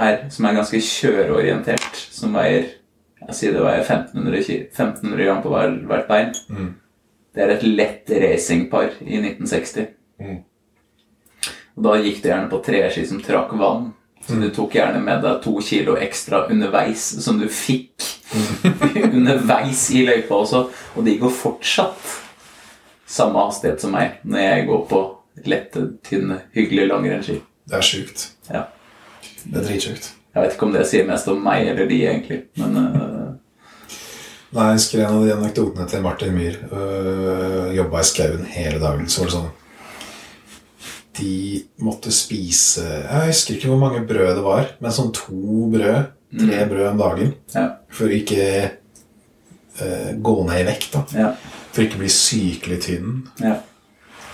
er, 0.00 0.22
som 0.32 0.46
er 0.48 0.54
ganske 0.56 0.80
kjøreorientert, 0.80 1.98
som 2.14 2.32
veier 2.38 2.70
jeg 3.20 3.34
sier 3.36 3.52
det 3.52 3.60
veier 3.60 3.82
1500, 3.84 4.38
ki- 4.46 4.62
1500 4.72 5.24
gram 5.26 5.42
på 5.44 5.50
hver, 5.52 5.74
hvert 5.90 6.06
bein. 6.08 6.30
Det 7.36 7.42
er 7.44 7.50
et 7.52 7.66
lett 7.68 8.08
racingpar 8.22 8.94
i 9.04 9.18
1960. 9.20 9.90
Og 11.76 11.84
da 11.84 11.98
gikk 12.00 12.22
du 12.24 12.30
gjerne 12.30 12.48
på 12.50 12.62
treski 12.64 13.04
som 13.06 13.20
trakk 13.22 13.52
vann. 13.60 13.90
Så 14.24 14.38
du 14.40 14.48
tok 14.56 14.72
gjerne 14.78 15.02
med 15.04 15.20
deg 15.24 15.38
to 15.44 15.52
kilo 15.64 15.98
ekstra 16.00 16.46
underveis, 16.50 17.04
som 17.24 17.38
du 17.40 17.44
fikk 17.52 18.08
underveis 19.12 19.84
i 19.96 20.02
løypa 20.08 20.40
også. 20.40 20.64
Og 20.96 21.04
de 21.06 21.18
går 21.20 21.36
fortsatt 21.44 22.10
samme 23.10 23.42
hastighet 23.46 23.82
som 23.82 23.94
meg 23.94 24.20
når 24.22 24.44
jeg 24.44 24.68
går 24.70 24.86
på 24.90 25.00
lette, 25.50 25.86
tynne, 26.06 26.42
hyggelige 26.54 26.90
langrennsski. 26.90 27.36
Det 27.70 27.78
er 27.78 27.86
sjukt. 27.86 28.26
Ja. 28.50 28.64
Det 29.44 29.60
er 29.60 29.66
dritsjukt. 29.66 30.10
Jeg 30.34 30.44
vet 30.44 30.54
ikke 30.54 30.66
om 30.68 30.74
det 30.74 30.86
sier 30.86 31.06
mest 31.08 31.28
om 31.30 31.40
meg 31.42 31.68
eller 31.72 31.88
de, 31.90 32.00
egentlig. 32.06 32.42
Men 32.60 32.76
uh... 32.76 33.30
Nei, 34.50 34.66
jeg 34.66 34.80
husker 34.80 35.02
en 35.04 35.16
av 35.16 35.24
de 35.24 35.32
anekdotene 35.34 35.86
til 35.90 36.04
Martin 36.04 36.34
Myhr. 36.34 36.58
Uh, 36.70 37.70
Jobba 37.74 38.02
i 38.02 38.06
skauen 38.06 38.46
hele 38.50 38.82
dagen. 38.82 39.08
Så 39.10 39.22
var 39.22 39.30
det 39.30 39.36
sånn 39.38 39.50
De 41.20 41.34
måtte 41.84 42.12
spise 42.14 42.84
Jeg 42.86 43.30
husker 43.30 43.56
ikke 43.56 43.70
hvor 43.72 43.80
mange 43.82 44.02
brød 44.06 44.32
det 44.38 44.44
var, 44.46 44.74
men 44.82 44.94
sånn 44.94 45.14
to 45.16 45.70
brød. 45.74 46.16
Tre 46.30 46.66
brød 46.70 46.86
om 46.92 47.00
dagen. 47.00 47.32
ja. 47.56 47.64
For 47.90 48.12
ikke 48.14 48.44
uh, 49.80 50.10
gå 50.14 50.34
ned 50.46 50.60
i 50.62 50.68
vekt. 50.68 50.92
da 50.94 51.24
ja. 51.24 51.32
For 51.72 51.82
ikke 51.84 51.98
å 51.98 52.02
bli 52.02 52.08
sykelig 52.10 52.80
tynn. 52.86 53.28
Ja. 53.40 53.56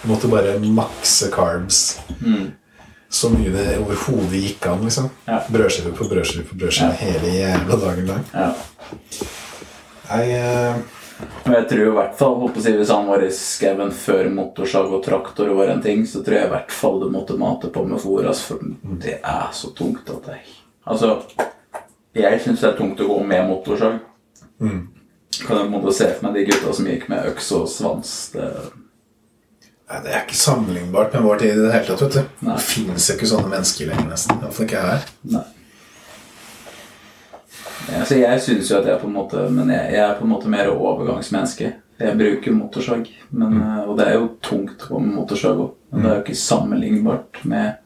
Jeg 0.02 0.11
måtte 0.11 0.31
bare 0.31 0.59
makse 0.61 1.31
carbs 1.33 1.99
Mm. 2.23 2.52
så 3.11 3.28
mye 3.33 3.50
det 3.52 3.78
overhodet 3.78 4.40
gikk 4.43 4.66
an. 4.66 4.85
liksom. 4.85 5.11
Ja. 5.26 5.40
Brødskive 5.50 5.93
på 5.97 6.09
brødskive 6.09 6.45
på 6.49 6.57
brødskive 6.59 6.90
Ja. 6.90 6.97
hele 7.00 7.33
jævla 7.38 7.81
dagen 7.81 8.07
lang. 8.07 8.25
ja. 8.35 8.52
Jeg, 10.11 10.38
uh... 10.38 10.76
Og 11.47 11.52
jeg 11.55 11.69
tror 11.71 11.81
i 11.87 11.95
hvert 11.97 12.19
fall, 12.19 12.35
holdt 12.40 12.55
på 12.55 12.61
Hvis 12.76 12.90
han 12.93 13.07
var 13.09 13.23
i 13.25 13.31
skauen 13.33 13.90
før 13.90 14.28
motorsag 14.31 14.93
og 14.93 15.02
traktor 15.05 15.49
var 15.57 15.71
en 15.73 15.81
ting, 15.83 16.05
så 16.07 16.21
tror 16.23 16.37
jeg 16.37 16.47
i 16.47 16.52
hvert 16.52 16.71
fall 16.73 17.00
du 17.00 17.09
måtte 17.11 17.38
mate 17.40 17.71
på 17.73 17.85
med 17.88 17.99
fôr. 18.02 18.26
Altså, 18.28 18.43
for 18.52 18.59
det 19.02 19.21
er 19.25 19.49
så 19.52 19.73
tungt 19.75 20.11
at 20.11 20.28
jeg 20.28 20.40
Altså, 20.87 21.16
jeg 22.14 22.40
syns 22.45 22.61
det 22.61 22.69
er 22.69 22.76
tungt 22.78 23.00
å 23.00 23.09
gå 23.09 23.16
med 23.26 23.49
motorsag. 23.49 23.99
mm. 24.61 24.88
Kan 25.45 25.59
jeg 25.59 25.66
på 25.66 25.69
en 25.69 25.75
måte 25.75 25.95
se 25.97 26.09
for 26.14 26.26
meg 26.26 26.38
de 26.38 26.45
gutta 26.50 26.73
som 26.78 26.87
gikk 26.88 27.09
med 27.12 27.31
øks 27.33 27.52
og 27.57 27.69
svans. 27.71 28.12
Det, 28.33 28.49
Nei, 29.87 30.00
Det 30.02 30.11
er 30.11 30.25
ikke 30.25 30.35
sammenlignbart 30.38 31.12
med 31.14 31.23
vår 31.23 31.38
tid 31.43 31.52
i 31.52 31.61
det 31.62 31.73
hele 31.75 31.87
tatt. 31.87 32.02
vet 32.02 32.16
du. 32.16 32.47
Nei. 32.49 32.57
Det 32.57 32.64
fins 32.66 33.11
ikke 33.12 33.28
sånne 33.31 33.52
mennesker 33.52 33.87
lenger, 33.93 34.09
nesten. 34.11 34.40
Iallfall 34.43 34.66
ikke 34.66 34.83
her. 34.83 35.07
nei. 35.31 35.45
Altså, 37.87 38.16
jeg 38.19 38.43
syns 38.43 38.71
jo 38.71 38.78
at 38.81 38.87
jeg 38.88 38.99
på 38.99 39.07
en 39.07 39.14
måte 39.14 39.45
Men 39.52 39.69
jeg, 39.71 39.93
jeg 39.95 40.02
er 40.02 40.16
på 40.19 40.25
en 40.26 40.33
måte 40.33 40.50
mer 40.50 40.73
overgangsmenneske. 40.73 41.69
Jeg 42.00 42.19
bruker 42.19 42.52
motorsag, 42.52 43.07
men, 43.31 43.61
eh, 43.62 43.85
og 43.88 43.95
det 43.97 44.07
er 44.09 44.19
jo 44.19 44.26
tungt 44.45 44.83
å 44.85 44.90
gå 44.90 44.99
med 45.00 45.14
motorsag 45.16 45.61
òg. 45.62 45.71
Men 45.93 46.02
det 46.02 46.11
er 46.11 46.16
jo 46.19 46.25
ikke 46.26 46.40
sammenlignbart 46.43 47.38
med 47.49 47.78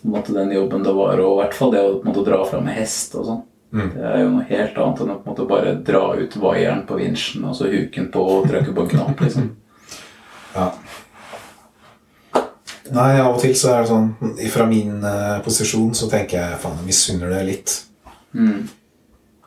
på 0.00 0.08
en 0.08 0.12
måte, 0.16 0.34
den 0.34 0.52
jobben 0.52 0.84
det 0.84 0.92
var, 0.96 1.20
og 1.20 1.38
i 1.38 1.38
hvert 1.42 1.56
fall 1.56 1.72
det 1.72 1.80
å 1.80 1.94
på 1.94 2.02
en 2.04 2.10
måte, 2.10 2.26
dra 2.26 2.40
fram 2.48 2.66
med 2.68 2.76
hest 2.76 3.14
og 3.16 3.24
sånn. 3.28 3.40
Mm. 3.72 3.90
Det 3.94 4.02
er 4.02 4.18
jo 4.24 4.30
noe 4.32 4.46
helt 4.48 4.78
annet 4.82 5.00
enn 5.04 5.10
å 5.12 5.18
på 5.20 5.28
en 5.28 5.30
måte, 5.30 5.44
bare 5.50 5.74
dra 5.86 6.00
ut 6.18 6.36
vaieren 6.42 6.80
på 6.88 6.96
vinsjen 6.98 7.44
og 7.46 7.54
så 7.54 7.68
huken 7.70 8.08
den 8.08 8.10
på 8.14 8.24
og 8.24 8.48
trykke 8.50 8.74
på 8.74 8.86
en 8.86 8.92
knapp. 8.96 9.20
liksom. 9.26 9.50
Ja. 10.50 10.72
Nei, 12.90 13.20
av 13.22 13.36
og 13.36 13.38
til 13.38 13.52
så 13.54 13.68
er 13.70 13.84
det 13.84 13.90
sånn 13.92 14.08
Fra 14.50 14.64
min 14.66 14.96
eh, 15.06 15.36
posisjon 15.44 15.92
så 15.94 16.08
tenker 16.10 16.40
jeg 16.40 16.56
faen, 16.58 16.80
jeg 16.80 16.88
misunner 16.88 17.30
det 17.30 17.42
litt. 17.46 17.74
Mm. 18.34 18.64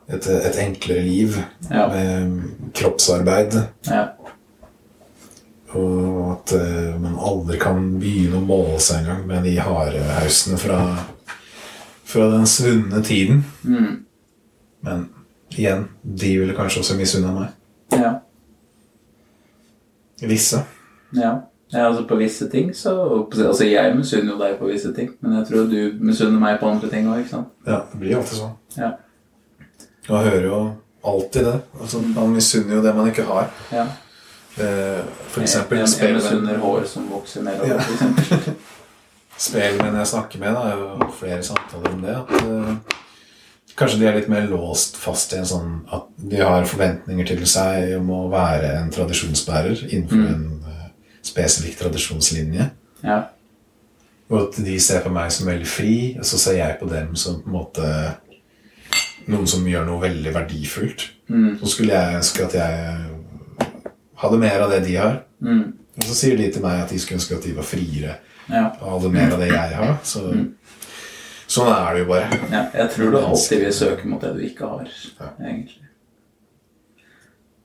Et, 0.08 0.28
et 0.32 0.60
enklere 0.64 1.04
liv 1.04 1.36
Ja. 1.68 1.90
med 1.92 2.70
kroppsarbeid. 2.76 3.58
Ja. 3.90 4.06
Og 5.74 6.32
at 6.38 6.54
eh, 6.56 6.94
man 7.02 7.18
aldri 7.20 7.60
kan 7.60 7.84
begynne 8.00 8.40
å 8.40 8.46
måle 8.48 8.80
seg 8.84 9.02
engang 9.04 9.28
med 9.28 9.44
de 9.48 9.58
harehausene 9.60 10.60
fra, 10.62 10.80
fra 12.08 12.28
den 12.38 12.48
svunne 12.48 13.04
tiden. 13.04 13.44
Mm. 13.68 14.06
Men 14.84 15.08
igjen, 15.54 15.88
de 16.04 16.30
ville 16.40 16.56
kanskje 16.58 16.82
også 16.84 16.98
misunna 17.00 17.32
meg. 17.36 17.50
ja. 17.98 18.14
Visse. 20.24 20.60
Ja. 21.12 21.32
ja, 21.72 21.82
altså 21.88 22.04
på 22.08 22.16
visse 22.16 22.46
ting 22.50 22.70
så 22.76 22.94
Altså 23.34 23.66
jeg 23.68 23.96
misunner 23.98 24.32
jo 24.34 24.38
deg 24.40 24.54
på 24.60 24.70
visse 24.70 24.94
ting, 24.96 25.10
men 25.22 25.34
jeg 25.40 25.48
tror 25.50 25.66
du 25.70 25.98
misunner 26.00 26.40
meg 26.40 26.60
på 26.62 26.70
andre 26.70 26.90
ting 26.90 27.10
òg, 27.12 27.20
ikke 27.26 27.34
sant? 27.34 27.50
Ja, 27.68 27.82
det 27.92 28.00
blir 28.00 28.16
alltid 28.18 28.40
sånn. 28.40 28.54
Ja. 28.78 28.92
Man 30.08 30.24
hører 30.30 30.48
jo 30.48 30.62
alltid 31.12 31.46
det. 31.50 31.58
Altså, 31.82 32.00
man 32.16 32.32
misunner 32.38 32.78
jo 32.78 32.86
det 32.86 32.96
man 32.96 33.12
ikke 33.12 33.26
har. 33.28 33.52
ja. 33.74 33.86
Eh, 34.54 35.00
for 35.34 35.42
Jeg, 35.42 35.48
eksempel 35.48 35.80
jeg, 35.80 35.88
jeg 35.88 35.94
spillmenn 35.96 36.22
misunner 36.22 36.58
hår 36.62 36.84
som 36.86 37.06
vokser 37.10 37.42
nedover, 37.42 37.72
Ja. 37.74 37.78
for 37.82 37.94
eksempel. 37.94 38.58
spillmenn 39.50 39.96
jeg 39.98 40.08
snakker 40.12 40.40
med, 40.44 40.54
da, 40.54 40.66
er 40.70 40.76
jo 40.78 41.08
flere 41.20 41.44
samtaler 41.44 41.96
om 41.96 42.04
det. 42.06 42.18
At 42.22 42.36
eh, 42.38 43.00
kanskje 43.76 44.00
de 44.00 44.06
er 44.08 44.16
litt 44.20 44.30
mer 44.30 44.48
låst 44.52 44.98
fast 45.02 45.34
i 45.34 45.38
en 45.42 45.46
sånn 45.50 45.70
at 45.92 46.08
de 46.18 46.38
har 46.42 46.66
forventninger 46.70 47.28
til 47.28 47.46
seg 47.50 47.96
om 48.00 48.10
å 48.14 48.30
være 48.32 48.74
en 48.82 48.92
tradisjonsbærer 48.94 49.86
innenfor 49.90 50.18
Mm. 50.18 50.34
en 50.34 50.66
eh, 50.70 50.90
spesifikk 51.24 51.78
tradisjonslinje. 51.80 52.70
Ja. 53.04 53.24
Og 54.30 54.38
at 54.48 54.64
de 54.66 54.80
ser 54.80 55.02
på 55.04 55.12
meg 55.12 55.32
som 55.32 55.48
veldig 55.48 55.68
fri, 55.68 55.96
og 56.20 56.26
så 56.26 56.38
ser 56.40 56.58
jeg 56.58 56.80
på 56.80 56.90
dem 56.90 57.16
som 57.16 57.42
på 57.42 57.48
en 57.48 57.54
måte 57.54 58.16
noen 59.28 59.48
som 59.48 59.66
gjør 59.68 59.86
noe 59.88 60.02
veldig 60.02 60.34
verdifullt. 60.36 61.10
Mm. 61.30 61.58
Så 61.62 61.70
skulle 61.74 61.94
jeg 61.94 62.16
ønske 62.20 62.46
at 62.46 62.54
jeg 62.54 62.98
hadde 64.24 64.40
mer 64.42 64.62
av 64.66 64.72
det 64.74 64.82
de 64.88 64.96
har. 65.00 65.22
Mm. 65.44 65.74
Og 65.98 66.04
så 66.10 66.16
sier 66.18 66.38
de 66.40 66.50
til 66.52 66.64
meg 66.66 66.82
at 66.84 66.90
de 66.94 67.00
skulle 67.00 67.20
ønske 67.22 67.36
at 67.38 67.44
de 67.48 67.54
var 67.58 67.68
friere 67.68 68.16
Ja. 68.50 68.66
og 68.82 68.98
hadde 69.00 69.12
mer 69.14 69.34
av 69.34 69.40
det 69.40 69.48
jeg 69.52 69.76
har. 69.80 69.94
Så, 70.04 70.24
Sånn 71.54 71.70
er 71.70 71.94
det 71.94 72.04
jo 72.04 72.10
bare. 72.10 72.42
ja. 72.52 72.62
Jeg 72.74 72.92
tror 72.96 73.12
du 73.14 73.18
alltid 73.20 73.64
vil 73.66 73.74
søke 73.78 74.10
mot 74.10 74.22
det 74.24 74.34
du 74.38 74.44
ikke 74.48 74.70
har, 74.70 74.88
Ja. 75.20 75.32
egentlig. 75.40 75.80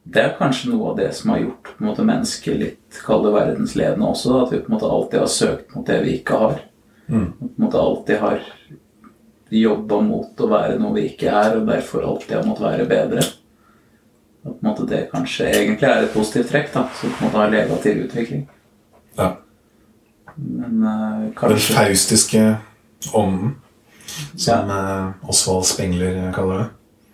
Det 0.09 0.23
er 0.25 0.37
kanskje 0.39 0.71
noe 0.73 0.91
av 0.91 0.97
det 0.97 1.11
som 1.15 1.31
har 1.35 1.39
gjort 1.43 1.69
på 1.77 1.83
en 1.85 1.87
måte, 1.91 2.05
mennesket 2.09 2.59
litt 2.59 2.99
kalde 3.05 3.29
verdensledende 3.35 4.07
også. 4.09 4.39
At 4.47 4.53
vi 4.55 4.61
på 4.65 4.71
en 4.71 4.75
måte 4.79 4.89
alltid 4.89 5.21
har 5.21 5.27
søkt 5.33 5.75
mot 5.77 5.85
det 5.87 5.99
vi 6.05 6.15
ikke 6.19 6.39
har. 6.41 6.61
Mm. 7.09 7.27
På 7.39 7.45
en 7.49 7.65
måte 7.67 7.83
alltid 7.83 8.19
har 8.23 8.41
jobba 9.51 10.01
mot 10.05 10.41
å 10.45 10.49
være 10.49 10.79
noe 10.81 10.95
vi 10.97 11.07
ikke 11.11 11.29
er, 11.33 11.59
og 11.59 11.69
derfor 11.69 12.05
alltid 12.09 12.37
har 12.39 12.49
måttet 12.49 12.67
være 12.69 12.89
bedre. 12.89 13.27
At 14.45 14.49
på 14.49 14.57
en 14.63 14.69
måte 14.71 14.89
det 14.89 15.03
kanskje 15.13 15.51
egentlig 15.53 15.89
er 15.89 16.03
et 16.07 16.13
positivt 16.17 16.51
trekk, 16.53 16.73
da, 16.73 16.87
som 17.01 17.11
på 17.13 17.21
en 17.21 17.29
måte 17.29 17.43
har 17.43 17.53
leda 17.53 17.79
til 17.85 18.03
utvikling. 18.07 18.43
Ja. 19.19 19.31
Men 20.37 21.33
kanskje... 21.37 21.75
Den 21.75 21.79
faustiske 21.83 22.45
ånden, 23.15 23.57
som 24.37 24.71
eh, 24.71 25.29
Osvald 25.29 25.65
Spengler 25.67 26.33
kaller 26.37 26.59
det. 26.59 26.69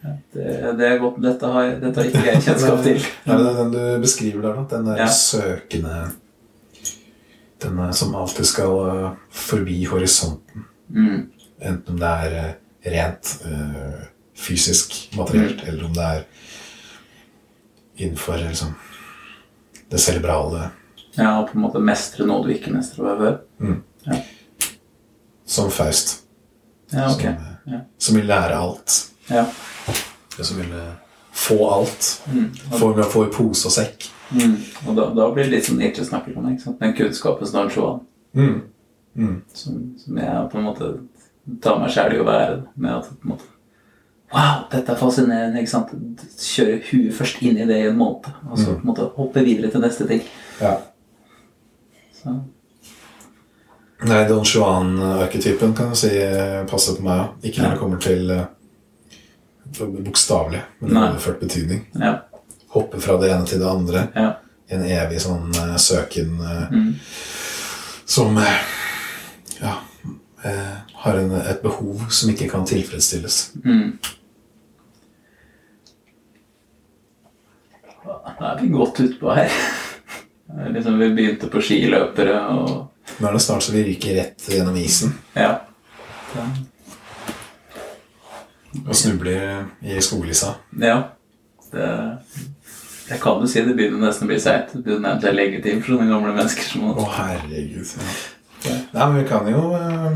ja, 0.04 0.12
det, 0.34 0.72
det 0.78 0.88
er 0.88 0.98
godt. 1.02 1.20
Dette 1.24 1.46
har, 1.54 1.70
dette 1.80 2.00
har 2.00 2.08
ikke 2.10 2.24
jeg 2.26 2.42
kjennskap 2.44 2.82
til. 2.88 3.06
Er 3.26 3.38
det 3.44 3.54
den 3.60 3.72
du 3.72 3.80
beskriver 4.02 4.42
der, 4.44 4.58
da? 4.60 4.64
Den 4.76 4.86
der 4.90 4.96
Ja. 5.04 5.08
søkende 5.08 6.10
Den 7.64 7.78
eh, 7.78 7.90
som 7.96 8.14
alltid 8.14 8.44
skal 8.46 8.74
eh, 8.90 9.10
forbi 9.30 9.84
horisonten. 9.88 10.64
Mm. 10.90 11.30
Enten 11.64 11.94
om 11.94 12.00
det 12.00 12.10
er 12.26 12.38
eh, 12.42 12.52
rent 12.92 13.36
eh, 13.48 14.02
fysisk, 14.36 14.96
materielt, 15.16 15.62
Mm. 15.62 15.68
eller 15.68 15.84
om 15.86 15.92
det 15.94 16.02
er 16.04 16.24
innenfor 17.96 18.36
liksom, 18.42 18.74
det 19.90 20.00
cerebrale. 20.02 20.70
Ja, 21.14 21.46
på 21.46 21.54
en 21.54 21.62
måte 21.62 21.78
mestre 21.78 22.26
noe 22.26 22.42
du 22.44 22.50
ikke 22.52 22.72
mestrer 22.74 23.04
fra 23.06 23.14
før. 23.20 23.36
Som 25.46 25.70
Faust. 25.70 26.23
Ja, 26.92 27.08
okay. 27.14 27.34
Som, 27.34 27.44
eh, 27.44 27.72
Ja. 27.72 27.80
som 27.98 28.16
vil 28.16 28.26
lære 28.28 28.56
alt. 28.56 29.10
Ja. 29.30 29.46
Som 30.40 30.56
vil 30.60 30.74
få 31.32 31.58
alt. 31.70 32.22
Mm. 32.32 32.50
Få, 32.78 33.02
få 33.02 33.24
i 33.26 33.32
pose 33.32 33.66
og 33.66 33.72
sekk. 33.72 34.10
mm. 34.30 34.56
og 34.88 34.96
da, 34.96 35.08
da 35.14 35.30
blir 35.32 35.44
det 35.44 35.50
litt 35.52 35.66
sånn 35.68 35.78
Nietzsche 35.78 36.04
snakker 36.04 36.36
om, 36.36 36.46
ikke 36.52 36.62
sant? 36.62 36.80
den 36.80 36.94
kunnskapens 36.96 37.52
Don. 37.52 38.00
Mm. 38.34 38.62
Mm. 39.16 39.42
Som, 39.54 39.94
som 39.98 40.16
jeg 40.18 40.48
på 40.52 40.58
en 40.58 40.64
måte 40.64 40.92
tar 41.62 41.78
meg 41.80 41.92
sjæl 41.94 42.16
i 42.16 42.22
å 42.22 42.26
være. 42.28 42.62
Med 42.76 42.94
at 42.98 43.10
på 43.10 43.28
en 43.28 43.34
måte 43.34 43.50
Wow, 44.34 44.64
dette 44.72 44.90
er 44.90 44.98
fascinerende. 44.98 45.60
ikke 45.60 45.70
sant? 45.70 45.92
Kjøre 46.40 46.80
huet 46.88 47.14
først 47.14 47.42
inn 47.44 47.58
i 47.60 47.66
det 47.68 47.76
i 47.78 47.86
en 47.86 47.98
måned. 47.98 48.26
Og 48.50 48.58
så 48.58 48.72
på 48.72 48.80
en 48.80 48.88
måte 48.88 49.04
hoppe 49.14 49.44
videre 49.46 49.70
til 49.70 49.84
neste 49.84 50.08
ting. 50.08 50.24
Ja. 50.58 50.72
Så, 52.16 52.32
Nei, 54.02 54.28
Don 54.28 54.42
Juan-arketypen 54.44 55.74
kan 55.76 55.90
du 55.90 55.96
si 55.96 56.10
passer 56.70 56.96
på 56.98 57.02
meg 57.06 57.20
òg. 57.22 57.28
Ikke 57.46 57.62
når 57.62 57.70
det 57.70 57.78
kommer 57.80 58.00
til 58.02 58.30
eh, 58.34 58.44
bokstavelig, 59.78 60.60
men 60.80 60.90
i 60.90 60.98
overført 61.06 61.40
betydning. 61.40 61.86
ja. 62.00 62.16
Hoppe 62.74 62.98
fra 62.98 63.14
det 63.22 63.28
ene 63.30 63.46
til 63.46 63.60
det 63.62 63.68
andre. 63.70 64.00
Ja. 64.18 64.32
En 64.74 64.82
evig 64.82 65.20
sånn 65.22 65.52
uh, 65.54 65.76
søken 65.78 66.40
uh, 66.40 66.64
Mm. 66.74 66.94
som 68.04 68.34
uh, 68.36 68.56
ja, 69.60 69.76
har 71.04 71.18
en, 71.20 71.30
et 71.38 71.62
behov 71.62 72.02
som 72.10 72.30
ikke 72.32 72.48
kan 72.50 72.66
tilfredsstilles. 72.66 73.52
Mm. 73.64 73.94
Da 78.04 78.50
er 78.50 78.58
vi 78.62 78.68
godt 78.74 79.00
utpå 79.06 79.34
her. 79.38 79.50
Er 80.54 80.70
Liksom, 80.74 80.98
vi 81.00 81.08
begynte 81.16 81.48
på 81.50 81.62
skiløpere 81.64 82.34
og 82.58 82.72
Nå 83.20 83.28
er 83.28 83.32
det 83.36 83.42
snart 83.44 83.62
så 83.62 83.72
vi 83.74 83.84
ryker 83.86 84.16
rett 84.18 84.48
gjennom 84.50 84.76
isen 84.80 85.12
Ja. 85.38 85.60
Det, 86.34 86.44
og 88.88 88.94
snubler 88.98 89.66
i 89.86 90.00
skoglisa. 90.02 90.54
ja. 90.82 90.96
Det, 91.74 91.86
jeg 93.10 93.18
kan 93.20 93.40
jo 93.42 93.46
si 93.50 93.60
det 93.66 93.74
begynner 93.76 94.06
nesten 94.06 94.24
å 94.26 94.30
bli 94.30 94.36
seigt. 94.40 94.70
Det 94.72 94.82
begynner 94.84 95.08
nærmest 95.08 95.26
å 95.26 95.32
legge 95.34 95.56
legitimt 95.58 95.82
for 95.84 95.96
sånne 95.96 96.06
gamle 96.10 96.34
mennesker 96.36 96.68
som 96.68 96.84
Å, 96.92 97.06
herregud. 97.16 97.90
Ja. 98.64 98.76
Nei, 98.94 99.06
men 99.10 99.16
vi 99.18 99.24
kan 99.28 99.48
jo 99.50 99.62
uh, 99.74 100.14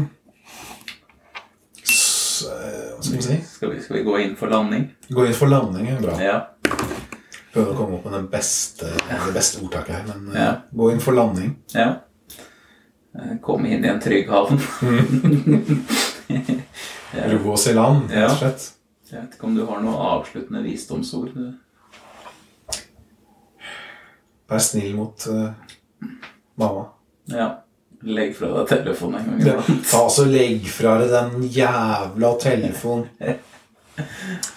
s, 1.82 2.46
eh, 2.46 2.94
Hva 2.94 3.02
skal 3.02 3.16
vi 3.18 3.24
si? 3.26 3.38
Skal 3.50 3.74
vi, 3.74 3.82
skal 3.84 3.98
vi 3.98 4.04
gå 4.06 4.14
inn 4.22 4.36
for 4.38 4.48
landing? 4.54 4.86
Gå 5.10 5.26
inn 5.28 5.36
for 5.36 5.50
landing 5.52 5.90
er 5.92 6.00
bra. 6.02 6.14
Ja. 6.22 6.38
Prøve 7.52 7.74
å 7.74 7.76
komme 7.76 7.98
opp 7.98 8.06
med 8.08 8.14
den 8.20 8.30
beste, 8.32 8.88
det 8.94 9.34
beste 9.36 9.60
ordtaket 9.64 9.98
her, 9.98 10.06
men 10.14 10.30
uh, 10.32 10.38
Ja. 10.38 10.50
gå 10.72 10.92
inn 10.94 11.02
for 11.04 11.18
landing. 11.18 11.56
ja. 11.76 11.90
Eh, 13.18 13.36
Komme 13.42 13.68
inn 13.74 13.84
i 13.84 13.88
en 13.88 14.00
trygg 14.00 14.28
havn. 14.30 14.60
Ro 17.32 17.52
oss 17.52 17.66
i 17.66 17.74
land, 17.74 18.10
rett 18.12 18.30
og 18.30 18.38
slett. 18.42 18.66
Jeg 19.08 19.22
vet 19.22 19.38
ikke 19.38 19.48
om 19.48 19.54
du 19.56 19.62
har 19.66 19.80
noe 19.80 19.96
avsluttende 20.12 20.60
visdomsord? 20.66 21.32
du? 21.32 21.54
Vær 24.48 24.60
snill 24.64 24.94
mot 24.96 25.24
uh, 25.32 25.50
mamma. 26.60 26.84
Ja. 27.32 27.48
Legg 28.06 28.36
fra 28.38 28.52
deg 28.52 28.68
telefonen 28.70 29.18
en 29.18 29.30
gang. 29.32 29.40
Iblant. 29.42 29.88
Ta 29.90 30.04
altså 30.04 30.24
Legg 30.28 30.68
fra 30.70 30.92
deg 31.00 31.10
den 31.16 31.48
jævla 31.58 32.34
telefonen. 32.42 33.08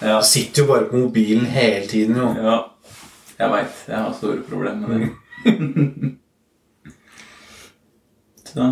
Ja. 0.06 0.20
Du 0.22 0.26
sitter 0.30 0.62
jo 0.62 0.68
bare 0.70 0.86
på 0.86 1.00
mobilen 1.02 1.48
hele 1.50 1.88
tiden, 1.90 2.14
jo. 2.20 2.28
ja. 2.38 2.60
Jeg 3.40 3.50
veit. 3.50 3.80
Jeg 3.88 3.98
har 3.98 4.12
store 4.14 4.44
problemer 4.46 4.92
med 4.92 5.00
det. 5.02 6.12
Så 8.54 8.68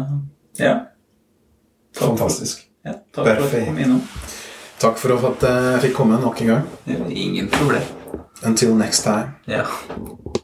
ja. 0.59 0.75
Fantastisk. 1.99 2.65
ja. 2.85 2.93
Takk 3.15 3.25
for 3.25 3.31
at 3.31 3.51
du 3.51 3.65
kom 3.65 3.77
innom. 3.79 4.01
Takk 4.79 4.97
for 4.97 5.27
at 5.31 5.43
jeg 5.43 5.81
fikk 5.87 5.95
komme 5.97 6.19
nok 6.21 6.41
en 6.41 6.47
gang. 6.53 6.67
Ingen 7.09 7.49
problem. 7.51 7.81
Until 8.43 8.75
next 8.75 9.03
time. 9.03 9.35
Ja. 9.47 9.65